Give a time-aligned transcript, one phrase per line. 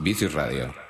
[0.00, 0.87] Vicius Radio.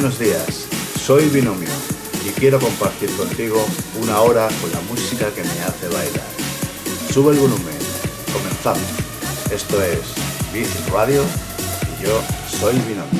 [0.00, 0.66] Buenos días,
[0.98, 1.68] soy Binomio
[2.24, 3.62] y quiero compartir contigo
[4.00, 6.26] una hora con la música que me hace bailar.
[7.12, 7.76] Sube el volumen,
[8.32, 8.80] comenzamos.
[9.52, 10.00] Esto es
[10.54, 11.22] Bici Radio
[12.00, 13.19] y yo soy Binomio.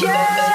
[0.00, 0.47] Yeah!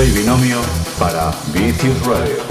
[0.00, 0.62] Soy binomio
[0.98, 2.49] para Vicious Radio.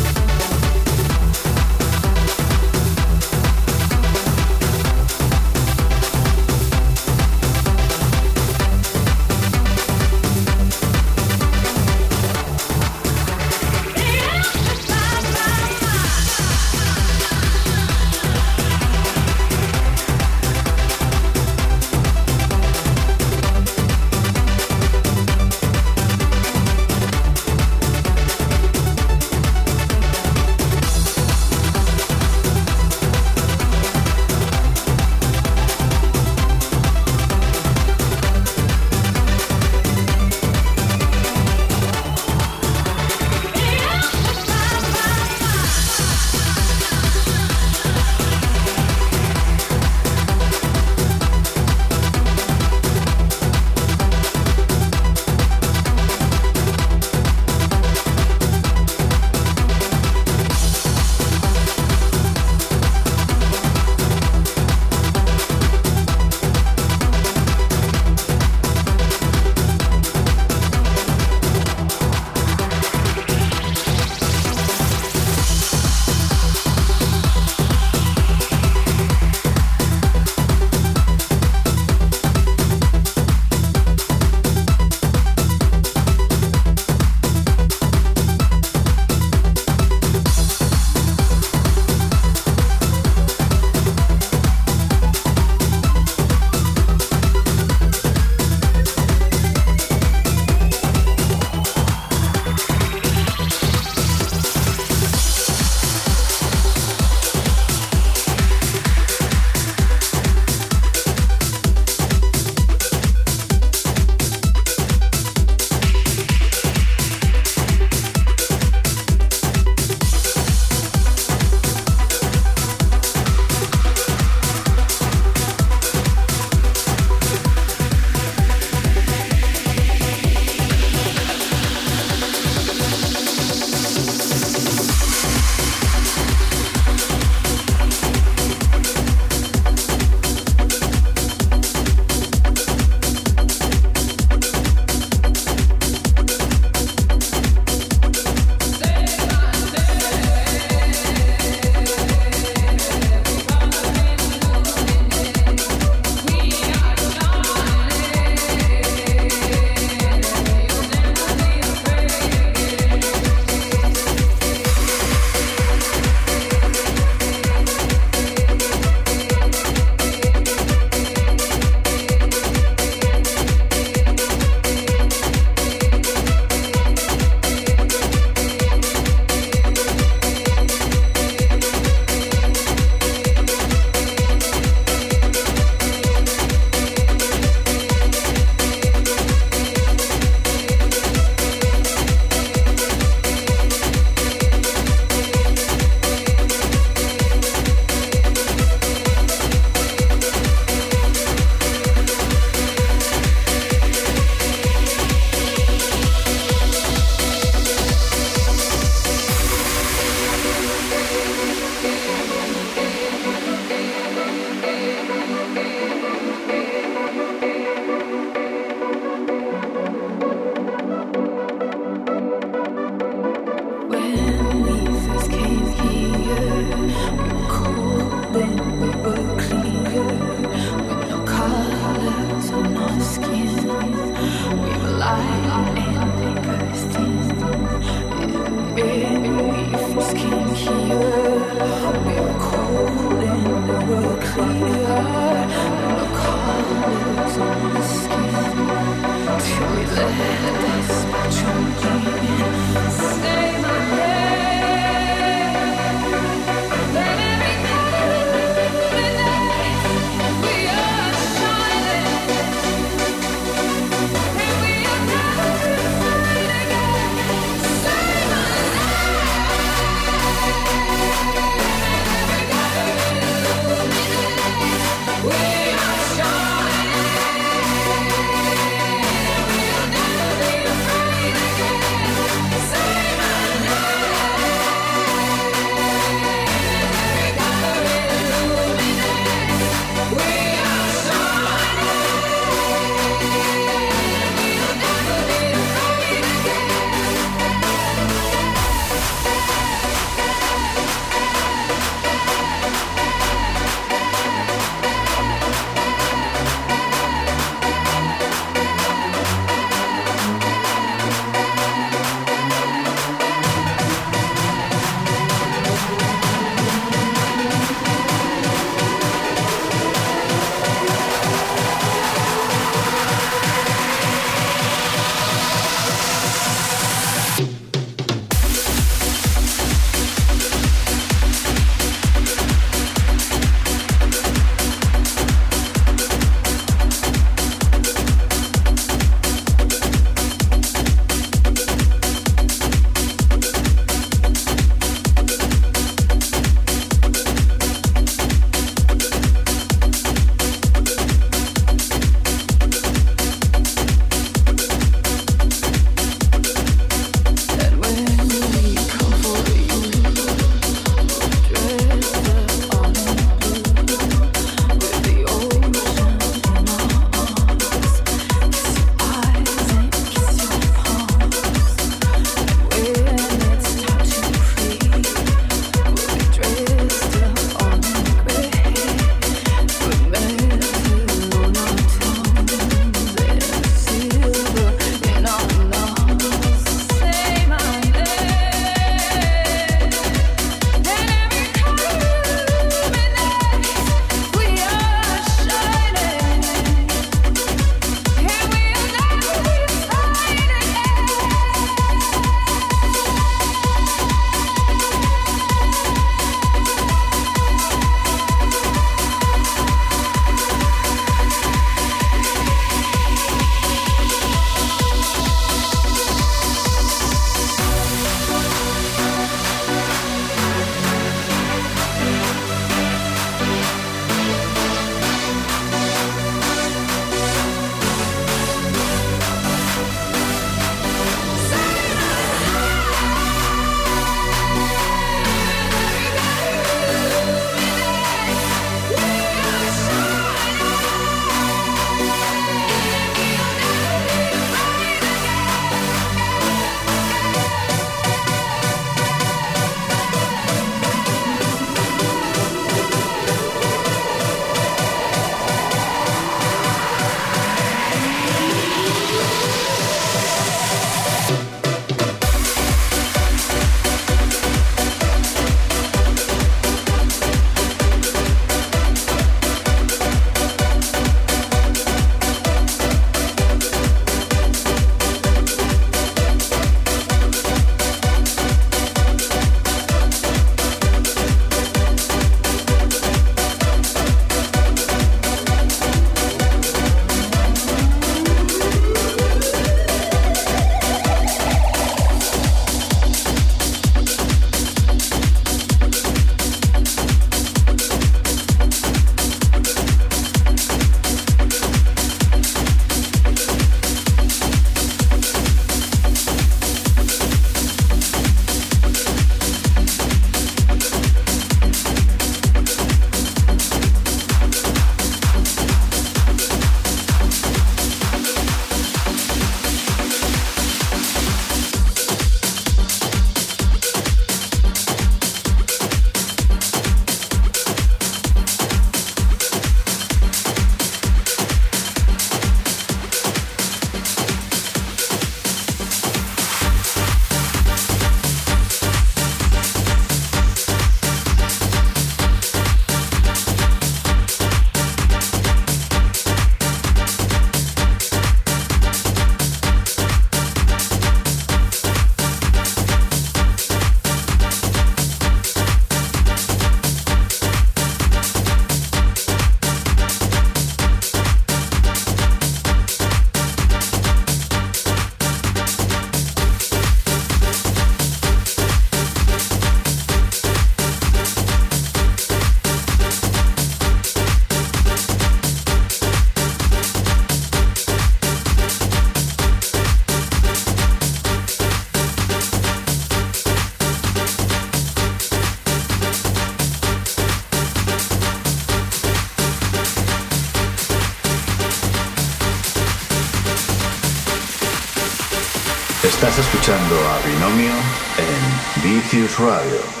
[599.13, 600.00] En Vicious Radio.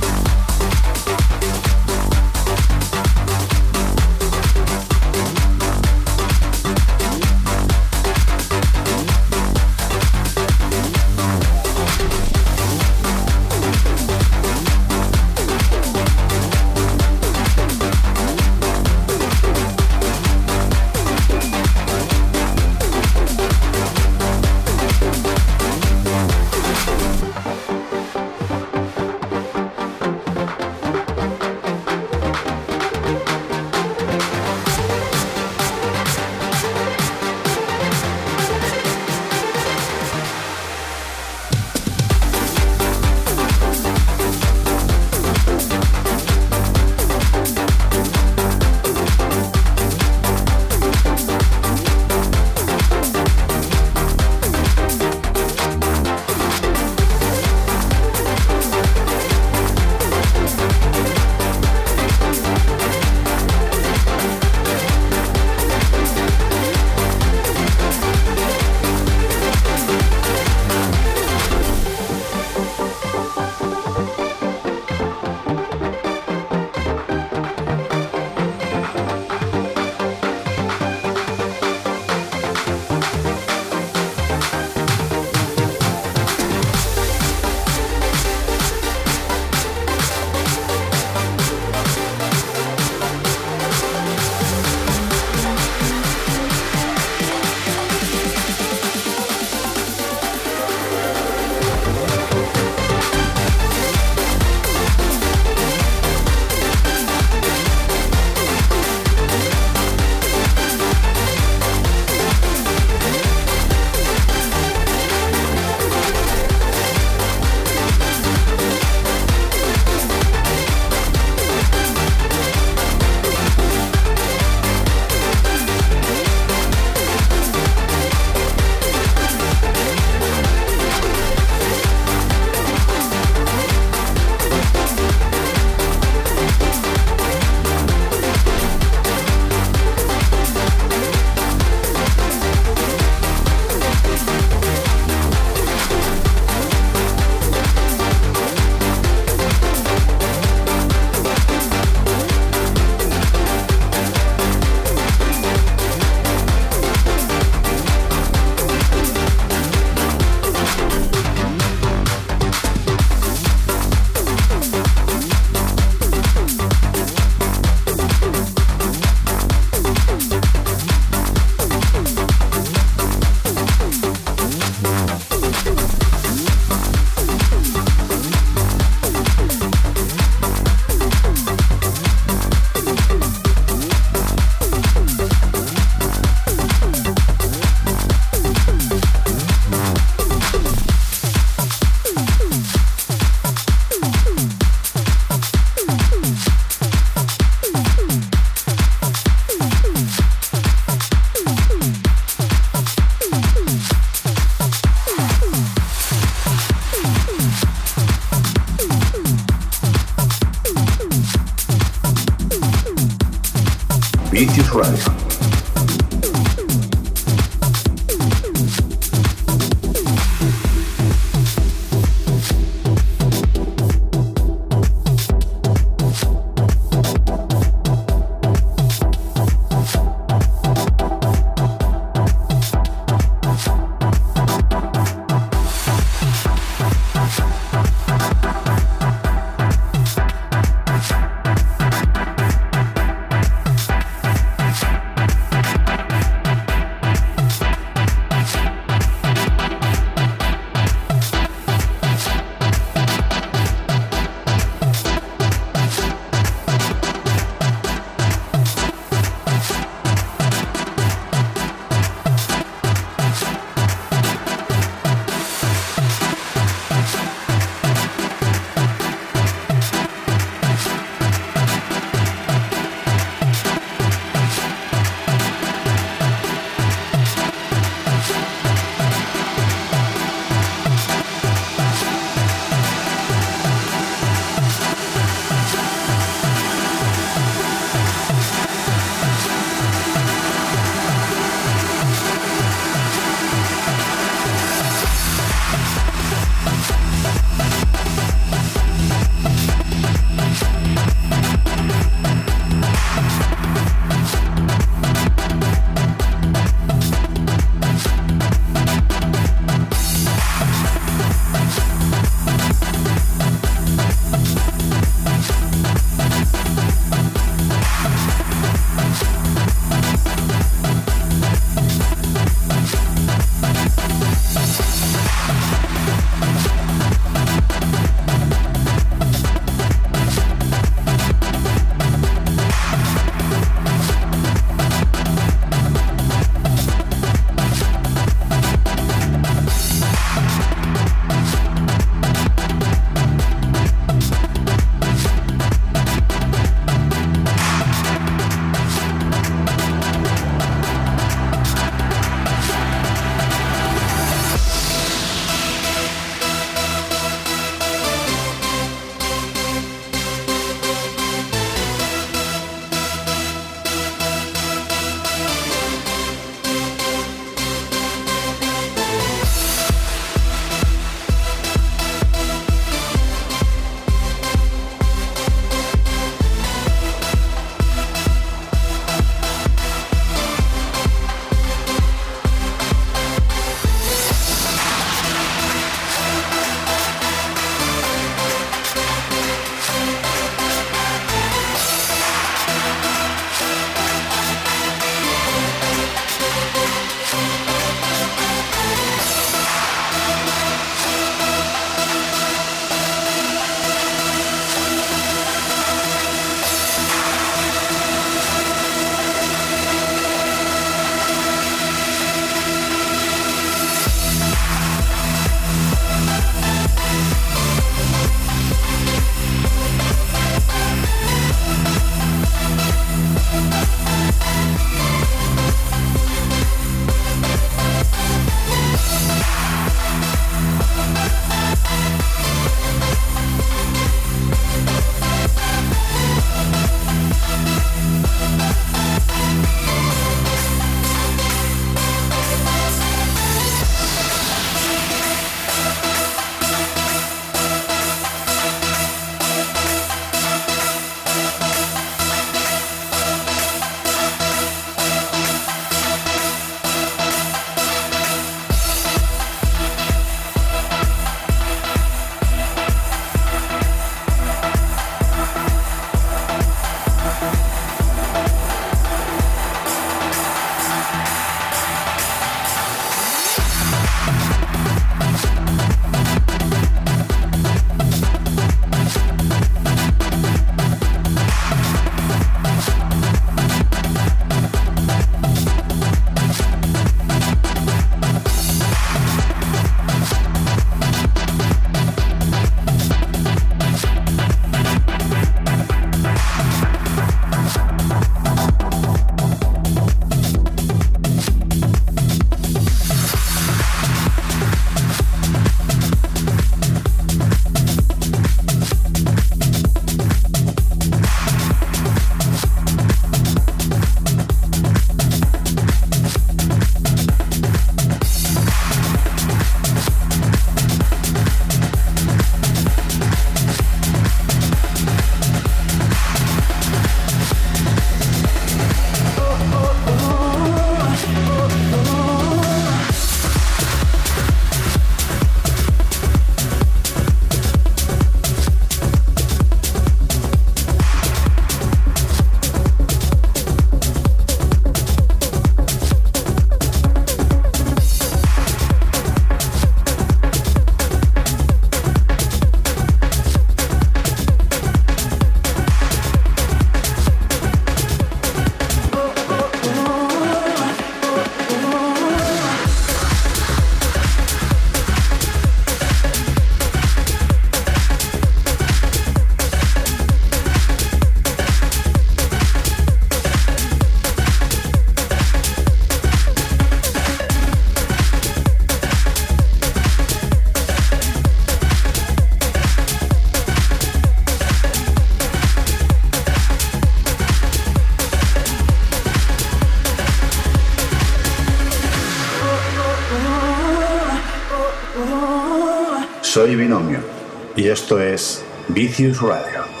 [597.91, 600.00] Esto es Vicious Radio.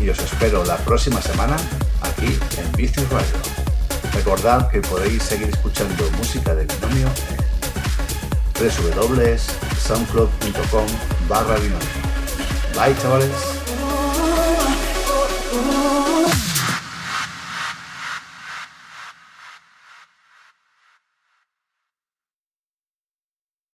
[0.00, 1.54] Y os espero la próxima semana
[2.00, 3.36] aquí en Vicious Radio.
[4.14, 7.36] Recordad que podéis seguir escuchando música de binomio en
[8.54, 10.86] www.soundcloud.com
[11.28, 11.86] barra binomio.
[12.74, 13.57] Bye chavales.